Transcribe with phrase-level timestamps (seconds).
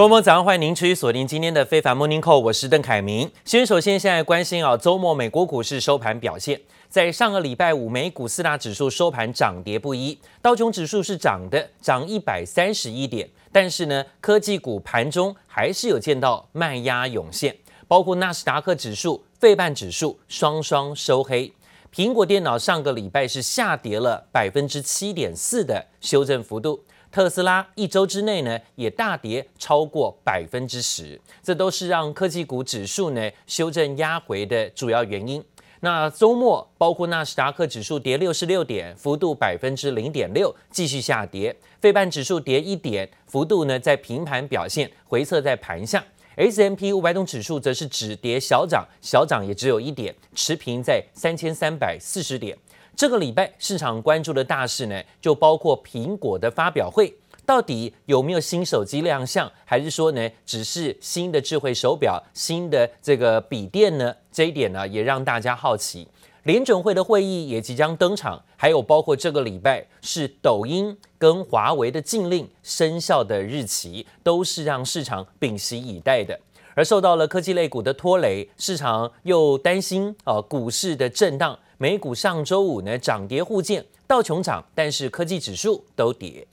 [0.00, 3.30] 各位早上欢迎您持续锁定今天的非凡 Morning Call，我是邓凯明。
[3.44, 17.54] 先首先现在关心啊，周末美国股市收盘表现，在上个礼拜五，美股四大指数收盘涨跌不一，道琼指数是涨的，涨一百三十一点，但是呢，科技股盘中还是有见到卖压涌现，
[17.86, 21.52] 包括纳斯达克指数、费半指数双双收黑。
[21.94, 26.80] 苹果电脑上个礼拜是下跌了百分之七点四的修正幅度。
[27.12, 35.44] 特斯拉一周之内呢，也大跌超过百分之十，这都是让科技股指数呢修正压回的主要原因。
[35.80, 46.04] 那周末，包括纳斯达克指数跌六十六点，幅度百分之零点六，继续下跌；费半指数跌一点，幅度呢在平盘表现，回测在盘下。
[46.36, 52.56] S M P 五百种指数则是止跌小涨，小涨也只有一点，持平在三千三百四十点。
[52.96, 57.14] 这个礼拜市场关注的大事呢，就包括苹果的发表会，
[57.46, 64.14] 到底有没有新手机亮相，还是说呢，只是新的智慧手表、新的这个笔电呢？
[64.30, 66.06] 这一点呢，也让大家好奇。
[66.44, 76.38] 联准会的会议也即将登场，还有包括这个礼拜是抖音跟华为的禁令生效的日期，都是让市场屏息以待的。
[76.74, 81.58] 而受到了科技类股的拖累，市场又担心啊、股市的震荡。
[81.82, 86.46] 美股上周五呢涨跌互见，道琼涨，但是科技指数都跌。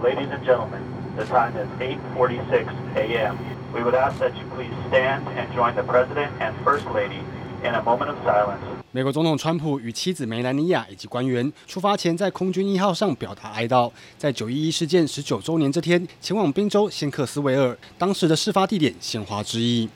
[0.00, 0.78] Ladies and gentlemen,
[1.16, 3.34] the time is 8:46 a.m.
[3.74, 7.18] We would ask that you please stand and join the President and First Lady
[7.64, 8.60] in a moment of silence.
[8.92, 19.90] 美国总统川普与妻子梅兰妮亚以及官员出发前在空军一号上表达哀悼，在九一一事件十九周年这天前往宾州仙克斯维尔，当时的事发地点献花致意。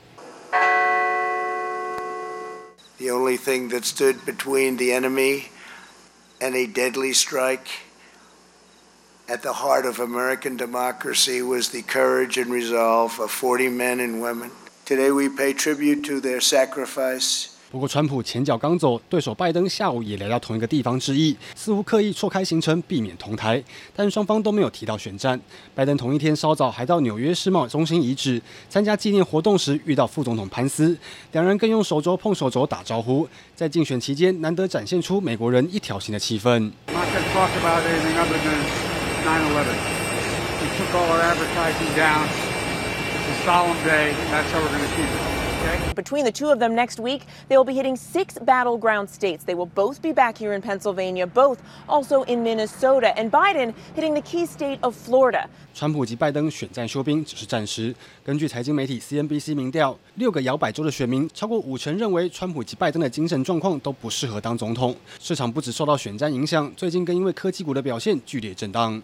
[3.03, 5.49] The only thing that stood between the enemy
[6.39, 7.67] and a deadly strike
[9.27, 14.21] at the heart of American democracy was the courage and resolve of 40 men and
[14.21, 14.51] women.
[14.85, 17.52] Today we pay tribute to their sacrifice.
[17.73, 23.63] 不过，川普前脚刚走，对手拜登下午也来到同一个地方致意，似乎刻意错开行程，避免同台。
[23.95, 25.41] 但双方都没有提到选战。
[25.73, 28.39] 拜登同一天稍早还到纽约世贸中心遗址
[28.69, 30.95] 参加纪念活动时，遇到副总统潘斯，
[31.31, 33.27] 两人更用手肘碰手肘打招呼。
[33.55, 36.71] 在竞选期间，难得展现出美国人一条心的气氛。
[45.95, 49.43] Between the two of them next week, they will be hitting six battleground states.
[49.45, 54.15] They will both be back here in Pennsylvania, both also in Minnesota, and Biden hitting
[54.15, 55.47] the key state of Florida.
[55.75, 57.93] 川普及拜登选战休兵只是暂时。
[58.23, 64.95] 根据财经媒体 CNBC 民调，六个摇摆州的选民超过五成认为川普及拜登的精神状况都不适合当总统。
[65.19, 69.01] 市场不止受到选战影响，最近更因为科技股的表现剧烈震荡。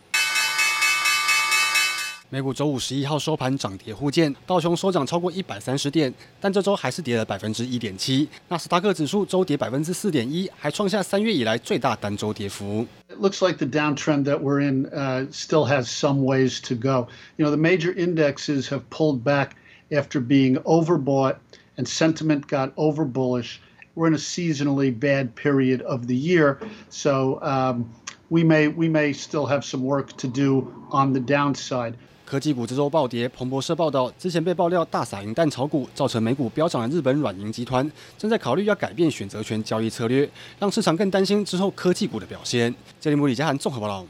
[2.30, 8.28] 美股周五十一号收盘涨跌互见，道琼收涨超过一百三十点，但这周还是跌了百分之一点七。
[8.48, 12.84] 纳斯达克指数周跌百分之四点一，还创下三月以来最大单周跌幅。
[13.08, 17.06] It looks like the downtrend that we're in uh, still has some ways to go.
[17.36, 19.50] You know, the major indexes have pulled back
[19.92, 21.36] after being overbought
[21.76, 23.60] and sentiment got over bullish.
[23.94, 26.58] We're in a seasonally bad period of the year,
[26.90, 27.88] so um,
[28.28, 31.94] we may we may still have some work to do on the downside.
[32.29, 40.29] 科技股这周暴跌，彭博社报道，之前被爆料大撒银弹炒股，造成美股飙涨的日本软银集团，正在考虑要改变选择权交易策略，
[40.59, 42.71] 让市场更担心之后科技股的表现。
[43.01, 44.05] 这里是李佳涵综合报道。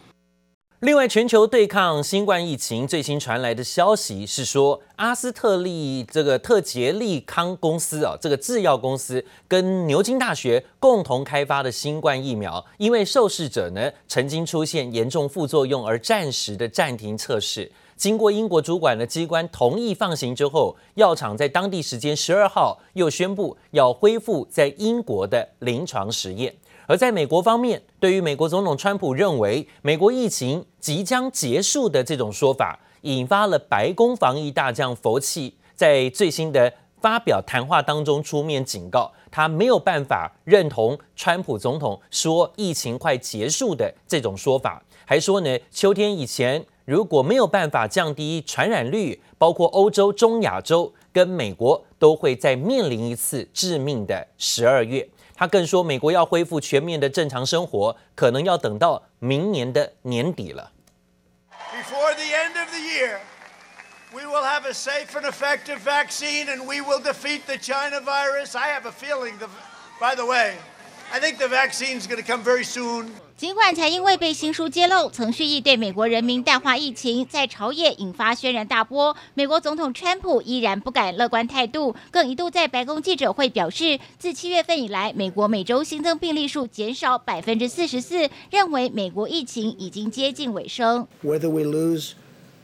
[0.82, 17.72] 另外，全球对抗新冠疫情最新传来的消息是说，阿斯特利这个特捷利康公司啊，这个制药公司跟牛津大学共同开发的新冠疫苗，因为受试者呢曾经出现严重副作用而暂时的暂停测试。
[18.00, 26.56] 经过英国主管的机关同意放行之后，药厂在当地时间十二号又宣布要恢复在英国的临床实验。
[26.88, 46.66] 而在美国方面，对于美国总统川普认为美国疫情即将结束的这种说法，引发了白宫防疫大将佛奇在最新的发表谈话当中出面警告，他没有办法认同川普总统说疫情快结束的这种说法，还说呢，秋天以前。
[46.90, 55.08] 如果没有办法降低传染率，包括欧洲、中亚洲跟美国都会再面临一次致命的十二月。
[55.36, 60.72] 他更说，美国要恢复全面的正常生活，可能要等到明年的年底了。
[61.52, 63.20] Before the end of the year,
[64.12, 68.56] we will have a safe and effective vaccine, and we will defeat the China virus.
[68.56, 69.48] I have a feeling, The,
[70.02, 70.56] by the way.
[71.12, 73.08] I think the vaccine's going to come very soon.
[73.36, 91.08] 尽管才因为被新书揭露曾蓄意对美国人民淡化疫情，在朝野引发轩然大波，美国总统川普依然不敢乐观态度，更一度在白宫记者会表示，自七月份以来，美国每周新增病例数减少百分之四十四，认为美国疫情已经接近尾声。
[91.24, 92.12] Whether we lose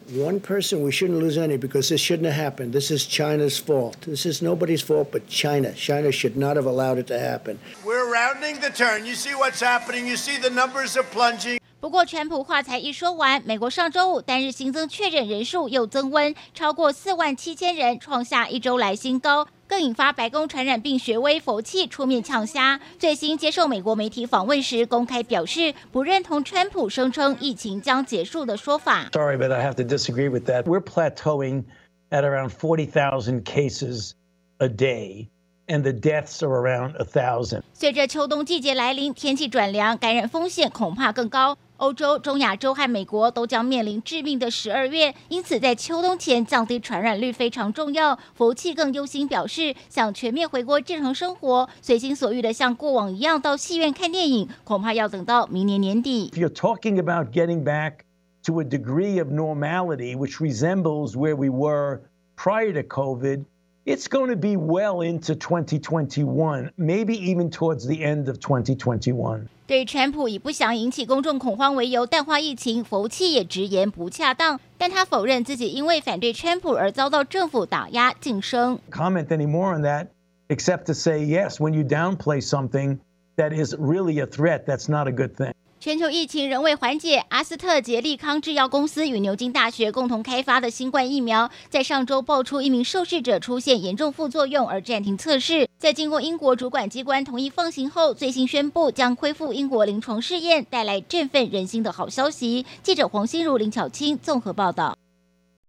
[0.09, 2.73] one person, we shouldn't lose any because this shouldn't have happened.
[2.73, 4.01] This is China's fault.
[4.01, 5.73] This is nobody's fault but China.
[5.73, 7.59] China should not have allowed it to happen.
[7.83, 9.05] We're rounding the turn.
[9.05, 10.07] You see what's happening.
[10.07, 11.59] You see the numbers are plunging.
[11.81, 22.79] 不过，川普话才一说完，美国上周五单日新增确诊人数又增温，超过四万七千人，创下一周来新高，更引发白宫传染病学威佛气出面呛虾。
[22.97, 29.09] 最新接受美国媒体访问时，公开表示不认同川普声称疫情将结束的说法。
[29.13, 30.63] Sorry, but I have to disagree with that.
[30.63, 31.65] We're plateauing
[32.09, 34.13] at around forty thousand cases
[34.57, 35.27] a day.
[35.67, 37.63] And the deaths are around a thousand.
[37.73, 41.57] 随着秋冬季节来临，天气转凉，感染风险恐怕更高。
[41.77, 48.17] 欧洲、中亚洲和美国都将面临致命的十二月，因此在秋冬前降低传染率非常重要。
[48.33, 56.31] 佛契更忧心表示，想全面回归正常生活，随心所欲的像过往一样到戏院看电影，恐怕要等到明年年底。
[56.33, 58.05] If you're talking about getting back
[58.43, 62.01] to a degree of normality which resembles where we were
[62.37, 63.45] prior to COVID.
[63.86, 69.48] It's going to be well into 2021, maybe even towards the end of 2021.
[69.66, 78.78] 对川普以不想引起公众恐慌为由淡化疫情，佛契也直言不恰当，但他否认自己因为反对川普而遭到政府打压晋升。
[78.90, 80.08] Comment any more on that,
[80.48, 82.98] except to say yes, when you downplay something
[83.36, 85.52] that is really a threat, that's not a good thing.
[85.85, 95.69] 全球疫情仍未缓解，阿斯特杰利康制药公司与牛津大学共同开发的新冠疫苗，在上周爆出一名受试者出现严重副作用而暂停测试。
[95.77, 102.65] 在经过英国主管机关同意放行后，最新宣布将恢复英国临床试验，带来振奋人心的好消息。
[102.81, 104.97] 记者黄心如、林巧清综合报道。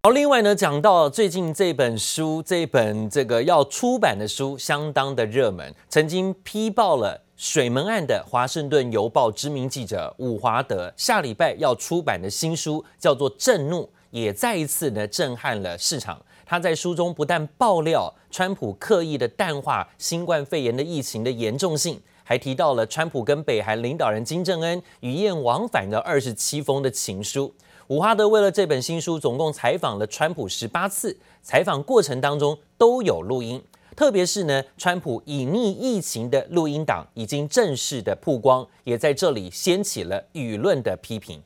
[0.06, 7.20] 好，另外呢，讲到最近这本书，这本这个要出版的书相当的热门，曾经批报了。
[7.37, 13.82] 水门案的《华盛顿邮报》知名记者伍华德下礼拜要出版的新书叫做《震怒》，
[14.12, 16.23] 也再一次呢震撼了市场。
[16.44, 27.52] 他在书中不但爆料川普刻意的淡化新冠肺炎的疫情的严重性，还提到了川普跟北韩领导人金正恩语燕往返的二十七封的情书。
[27.88, 33.62] 伍华德为了这本新书，总共采访了川普十八次，采访过程当中都有录音。
[33.97, 41.41] 特别是呢，川普隐匿疫情的录音档已经正式的曝光，也在这里掀起了舆论的批评。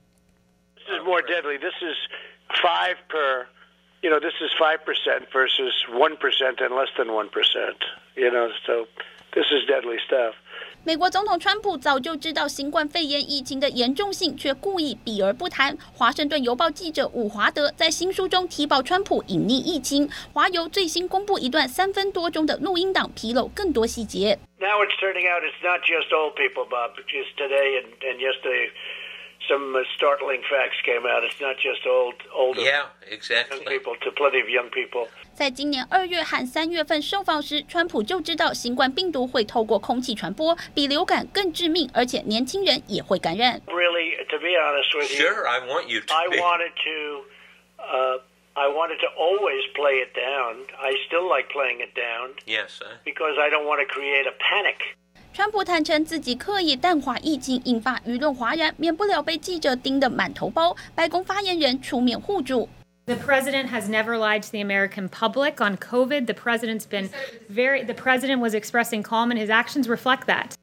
[0.76, 1.58] This is more deadly.
[1.58, 1.96] This is
[2.62, 3.46] five per,
[4.00, 7.76] you know, this is five percent versus one percent and less than one percent.
[8.16, 8.86] You know, so
[9.32, 10.34] this is deadly stuff.
[10.82, 15.76] 美国总统川普早就知道新冠肺炎疫情的严重性，却故意避而不谈。
[15.92, 20.08] 华盛顿邮报记者伍华德在新书中提报川普隐匿疫情。
[20.32, 24.38] 华邮最新公布一段三分多钟的录音档，披露更多细节。
[24.58, 26.92] Now it's turning out it's not just old people, Bob.
[27.06, 28.70] Just today and and yesterday.
[29.49, 31.23] Some startling facts came out.
[31.23, 33.59] It's not just old, older yeah, exactly.
[33.59, 35.07] young people, to plenty of young people.
[35.35, 43.61] 在今年二月和三月份受访时，川普就知道新冠病毒会透过空气传播，比流感更致命，而且年轻人也会感染。
[43.67, 46.11] Really, to be honest with you, sure, I want you to.
[46.11, 47.25] I wanted to,
[47.77, 48.19] uh,
[48.55, 50.65] I wanted to always play it down.
[50.79, 52.33] I still like playing it down.
[52.47, 52.87] Yes, sir.
[53.03, 54.97] Because I don't want to create a panic.
[55.33, 60.75] 川普坦承自己刻意淡化疫情，引发舆论哗然，免不了被记者盯得满头包。
[60.95, 62.69] 白宫发言人出面护主。
[63.05, 66.25] The president has never lied to the American public on COVID.
[66.25, 67.09] The president's been
[67.49, 70.55] very, the president was expressing calm and his actions reflect that.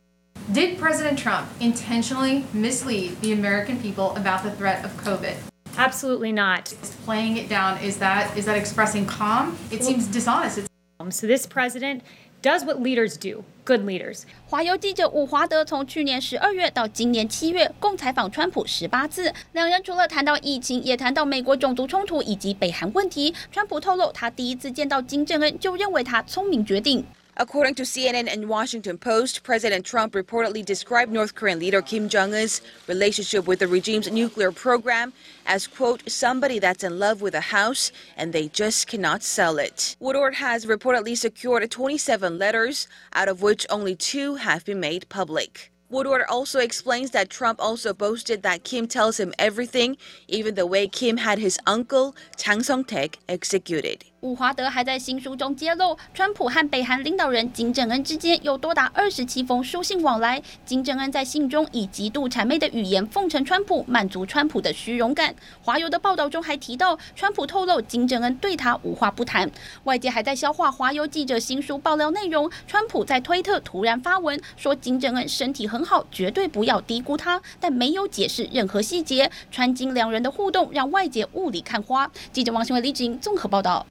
[0.52, 5.34] Did President Trump intentionally mislead the American people about the threat of COVID?
[5.76, 6.74] Absolutely not.
[7.04, 9.56] Playing it down, is that, is that expressing calm?
[9.70, 10.66] It seems dishonest.
[11.10, 12.02] So this president
[12.41, 13.43] does what leaders do.
[13.65, 14.21] Good leaders.
[14.45, 19.33] 华邮记者伍华德从去年十二月到今年七月，共采访川普十八次。
[19.51, 23.33] 两人除了谈到疫情，也谈到美国种族冲突以及北韩问题。
[23.51, 27.05] 川普透露，他第一次见到金正恩就认为他聪明决定。
[27.39, 32.61] According to CNN and Washington Post, President Trump reportedly described North Korean leader Kim Jong Un's
[32.87, 35.13] relationship with the regime's nuclear program
[35.45, 39.95] as, quote, somebody that's in love with a house and they just cannot sell it.
[39.99, 45.71] Woodward has reportedly secured 27 letters, out of which only two have been made public.
[45.89, 49.95] Woodward also explains that Trump also boasted that Kim tells him everything,
[50.27, 54.03] even the way Kim had his uncle, Chang Song-taek, executed.
[54.21, 60.41] 伍华德还在新书中揭露，川普和北韩领导人金正恩之间有多达二十七封书信往来。
[60.65, 65.35] 金正恩在信中以极度谄媚的语言奉承川普，满足川普的虚荣感。
[65.61, 69.51] 华邮的报道中还提到，川普透露金正恩对他无话不谈。
[69.83, 72.49] 外界还在消化华邮记者新书爆料内容。
[72.65, 79.29] 川普在推特突然发文说，金正恩身体很好，绝对不要低估他，但没有解释任何细节。
[79.51, 82.09] 川金两人的互动让外界雾里看花。
[82.31, 83.85] 记者王新伟、李志英综合报道。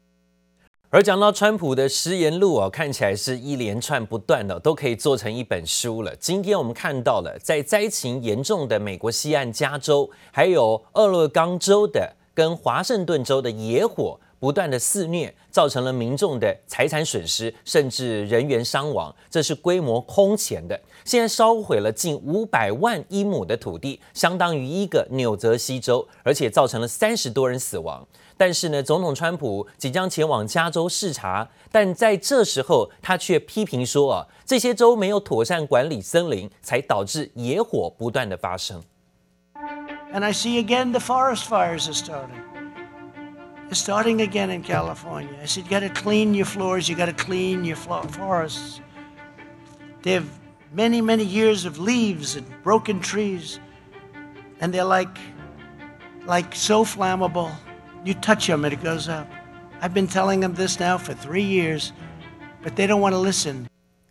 [0.97, 6.17] 而讲到川普的食言录哦，看起来是一连串不断的，都可以做成一本书了。
[6.17, 20.78] 今天我们看到了，在灾情严重的美国西岸加州，还有俄勒冈州的跟华盛顿州的野火不断的肆虐，造成了民众的财产损失，甚至人员伤亡，这是规模空前的。
[21.05, 28.07] 现在烧毁了近五百万英亩的土地，相当于一个纽泽西州，而且造成了三十多人死亡。
[28.38, 38.83] 但是呢，总统川普即将前往加州视察，但在这时候，他却批评说啊，这些州没有妥善管理森林，才导致野火不断的发生。
[40.12, 42.46] And I see again the forest fires are starting.
[43.66, 45.37] They're starting again in California.
[45.42, 48.80] I said, you got to clean your floors, you got to clean your forests.
[50.02, 50.28] They have
[50.73, 53.58] many, many years of leaves and broken trees,
[54.61, 55.18] and they're like,
[56.26, 57.52] like so flammable.
[58.04, 59.28] You touch them and it goes up.
[59.80, 61.92] I've been telling them this now for three years,
[62.62, 63.68] but they don't want to listen.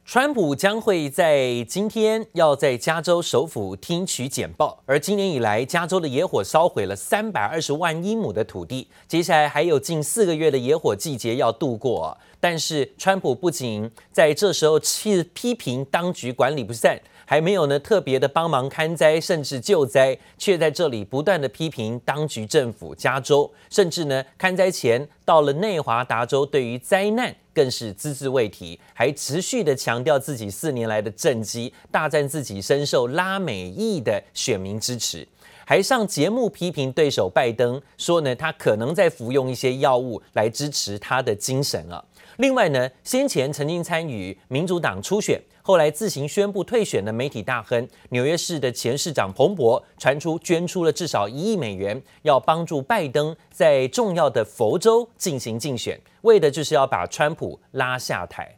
[0.07, 12.15] 川普将会在今天要在加州首府听取简报，而今年以来，加州的野火烧毁了三百二十万英亩的土地，接下来还有近四个月的野火季节要度过。
[12.39, 17.01] 但是，川普不仅在这时候去批评当局管理不善。
[17.25, 35.27] 还没有呢，特别的帮忙看灾，甚至救灾，却在这里不断的批评当局政府、加州，甚至呢，看灾前到了内华达州，对于灾难更是只字未提，还持续的强调自己四年来的政绩，大赞自己深受拉美裔的选民支持，
[35.65, 42.03] 还上节目批评对手拜登，说呢，他可能在服用一些药物来支持他的精神啊。
[42.38, 45.41] 另外呢，先前曾经参与民主党初选。
[45.67, 58.55] 后来自行宣布退选的媒体大亨纽约市的前市长彭博传出捐出了至少一亿美元，要帮助拜登在重要的佛州进行竞选，为的就是要把川普拉下台。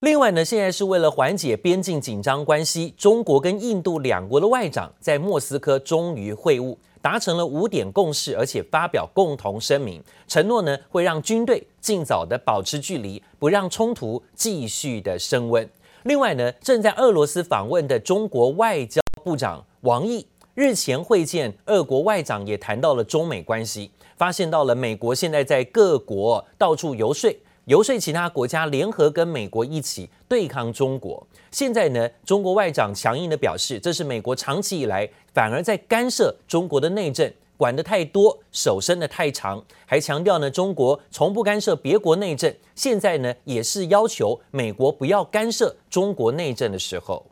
[0.00, 6.76] 另外呢，现在是为了缓解边境紧张关系，中国跟印度两国的外长在莫斯科终于会晤。
[7.00, 15.68] 达成了五点共识，而且发表共同声明，承诺呢会让军队尽早的保持距离，不让冲突继续的升温。
[16.02, 27.32] 另外呢，正在俄罗斯访问的中国外交部长王毅日前会见俄国外长，也谈到了中美关系，发现到了美国现在在各国到处游说。
[27.68, 31.26] 游说其他国家联合跟美国一起对抗中国。
[31.50, 39.62] 现在呢，中国外长强硬的表示，这是美国长期以来反而在干涉中国的内政，管得太多，手伸得太长。
[39.84, 42.50] 还强调呢，中国从不干涉别国内政。
[42.74, 47.30] 现在呢，也是要求美国不要干涉中国内政的时候。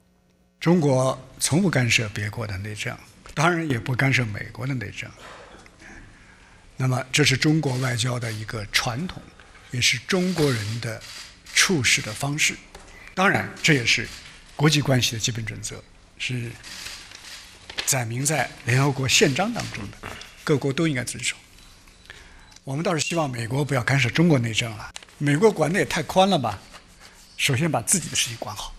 [0.61, 2.95] 中国从不干涉别国的内政，
[3.33, 5.11] 当然也不干涉美国的内政。
[6.77, 9.23] 那么，这是中国外交的一个传统。
[9.71, 11.03] 也是中国人的
[11.55, 12.57] 处事的方式，
[13.15, 14.09] 当然这也是
[14.55, 15.83] 国际关系的基本准则，
[16.19, 16.51] 是
[17.85, 19.99] 载明在联合国宪章当中的，
[20.45, 21.37] 各国都应该遵守。
[22.65, 26.59] 我们倒是希望美国不要干涉中国内政了，美国管的也太宽了吧？
[27.37, 28.76] 首先把自己的事情管好。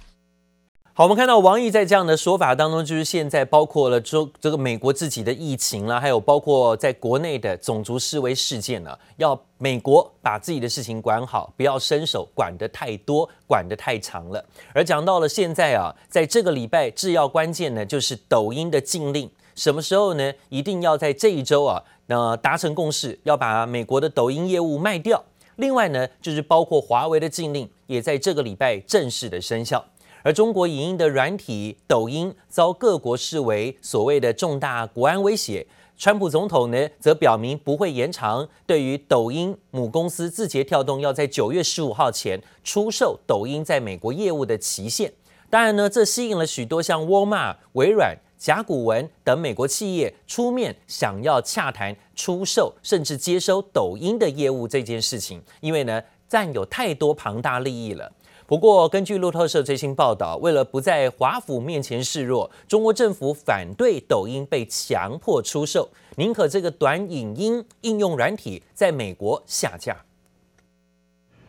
[0.98, 14.44] 好，我们看到王毅在这样的说法当中，就是现在包括了中这个美国自己的疫情啦，还有包括在国内的种族示威事件呢，要美国把自己的事情管好，不要伸手管得太多，管得太长了。
[14.74, 20.34] 而讲到了现在啊，在这个礼拜制药关键呢，就是抖音的禁令，什么时候呢？
[20.50, 25.24] 一定要在这一周啊，那达成共识，要把美国的抖音业务卖掉。
[25.58, 29.86] 另外呢，就是包括华为的禁令，也在这个礼拜正式的生效。
[30.28, 35.66] 而中国影音的软体抖音遭各国视为所谓的重大国安威胁，
[35.98, 45.14] 川普总统呢则表明不会延长对于抖音母公司字节跳动要在九月十五号前出售抖音在美国业务的期限。
[45.50, 58.12] 当然呢，这吸引了许多像沃尔玛、微软、甲骨文等美国企业出面想要洽谈出售甚至接收抖音的业务这件事情，因为呢占有太多庞大利益了。
[58.48, 70.06] 不过，根据路透社最新报道，为了不在华府面前示弱，中国政府反对抖音被强迫出售，宁可这个短影音应用软体在美国下架。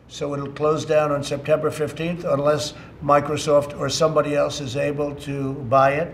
[0.09, 5.53] So it'll close down on September 15th unless Microsoft or somebody else is able to
[5.69, 6.09] buy it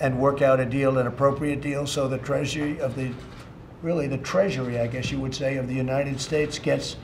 [0.00, 3.12] and work out a deal, an appropriate deal, so the Treasury of the,
[3.80, 6.96] really the Treasury, I guess you would say, of the United States gets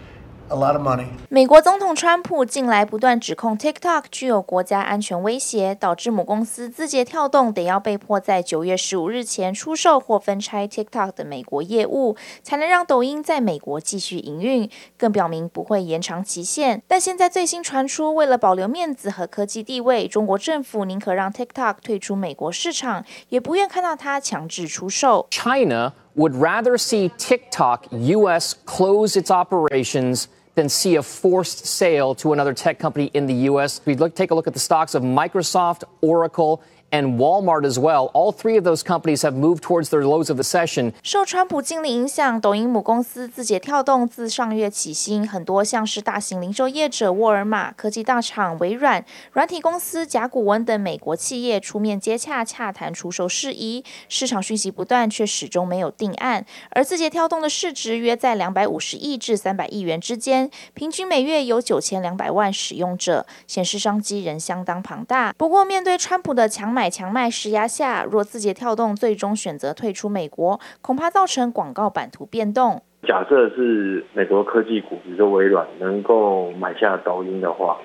[0.48, 1.06] A lot of money.
[1.28, 14.68] 美国总统川普近来不断指控 TikTok 具有国家安全威胁，导致母公司字节跳动得要被迫在九月十五日前出售或分拆 TikTok 的美国业务，才能让抖音在美国继续营运，
[14.98, 16.82] 更表明不会延长期限。
[16.86, 25.26] 但现在最新传出，为了保留面子和科技地位，中国政府宁可让 TikTok 退出美国市场，也不愿看到它强制出售。
[25.30, 32.52] China would rather see TikTok US close its operations than see a forced sale to another
[32.52, 33.80] tech company in the U.S.
[33.86, 36.62] We look, take a look at the stocks of Microsoft, Oracle,
[36.92, 38.10] and Walmart as well.
[38.12, 40.92] All three of those companies have moved towards their lows of the session.
[41.02, 53.84] 受川普禁令影响，抖音母公司字节跳动自上月起薪，很多像是大型零售业者沃尔玛、科技大厂微软、软体公司甲骨文等美国企业出面接洽洽谈出售事宜。
[54.08, 56.44] 市场讯息不断，却始终没有定案。
[56.70, 65.32] 而字节跳动的市值约在两百五十亿至三百亿元之间，平均每月有九千两百万使用者，显示商机仍相当庞大。
[65.38, 72.82] 不过，面对川普的强买买强卖施压下，若字节跳动最终选择退出美国，恐怕造成广告版图变动。
[73.06, 77.78] 假设是美国科技股，比如说微软，能够买下抖音的话，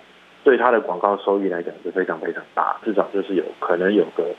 [0.44, 4.34] 对它的广告收益来讲是非常非常大，至少就是有可能有个。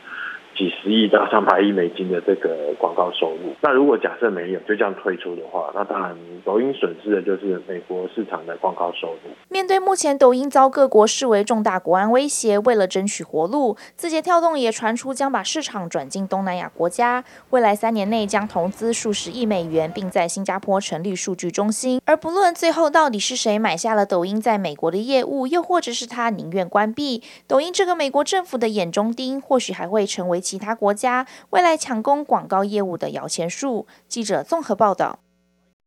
[0.59, 9.31] 几十亿到上百亿美金的这个广告收入，那如果假设没有就这样退出的话，那当然抖音损失的就是美国市场的广告收入。
[9.49, 22.01] 面对目前抖音遭各国视为重大国安威胁，为了争取活路，字节跳动也传出将把市场转进东南亚国家，未来三年内将投资数十亿美元，并在新加坡成立数据中心。
[22.05, 30.43] 而不论最后到底是谁买下了抖音在美国的业务，又或者是他宁愿关闭抖音这个美国政府的眼中钉，或许还会成为。
[30.49, 33.87] 其他国家未来抢攻广告业务的摇钱树。
[34.09, 35.19] 记者综合报道。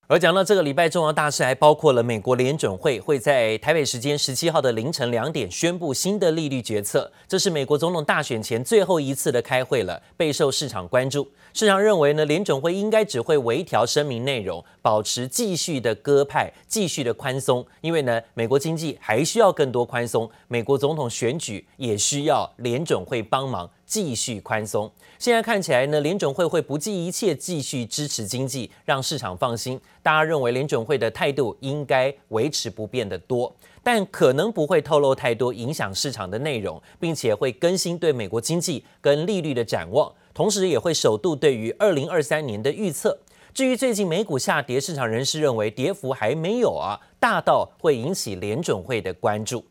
[0.08, 11.32] 而讲到这个礼拜重要大事，还包括了美国联准会会在台北时间十七号的凌晨两点宣布新的利率决策，这是美国总统大选前最后一次的开会了，备受市场关注。
[11.54, 24.90] 市场认为呢，联准会应该只会微调声明内容，保持继续的鸽派，继续的宽松，因为呢，美国经济还需要更多宽松，美国总统选举也需要联准会帮忙继续宽松。
[25.20, 29.78] 现在看起来呢，联准会会不计一切继续支持经济，让市场放心。
[30.02, 43.20] 大家认为联准会的态度应该维持不变的多，但可能不会透露太多影响市场的内容，并且会更新对美国经济跟利率的展望，同时也会首度对于二零二三年的预测。
[43.54, 49.62] 至于最近美股下跌，市场人士认为跌幅还没有啊大到会引起联准会的关注。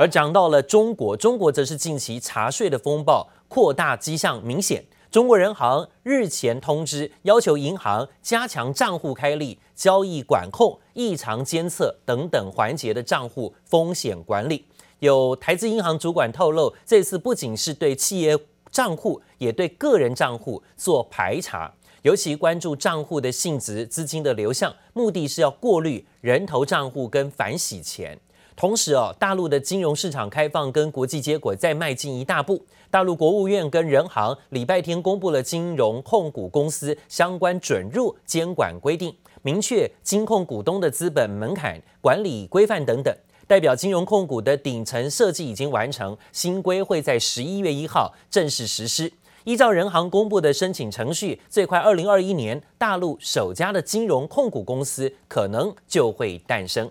[0.00, 4.82] 而讲到了中国，中国则是近期查税的风暴扩大迹象明显。
[5.10, 14.64] 中国人行日前通知，要求银行加强账户开立、交易管控、异常监测等等环节的账户风险管理。
[15.00, 18.38] 有台资银行主管透露，这次不仅是对企业
[18.70, 28.18] 账户，也对个人账户做排查，尤其关注账户的性质、资金的流向，目的是要过滤人头账户跟反洗钱。
[28.60, 32.62] 同时哦，大陆的金融市场开放跟国际接轨再迈进一大步。
[32.90, 43.16] 大陆国务院跟人行礼拜天公布了金融控股公司相关准入监管规定，明确金控股东的资本门槛、管理规范等等。
[43.46, 49.10] 代表金融控股的顶层设计已经完成，新规会在十一月一号正式实施。
[49.44, 56.90] 依照人行公布的申请程序，最快二零二一年，大陆首家的金融控股公司可能就会诞生。